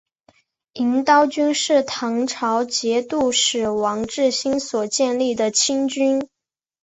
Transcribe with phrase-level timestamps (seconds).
[0.73, 6.27] 银刀军是唐朝节度使王智兴所建立的亲军。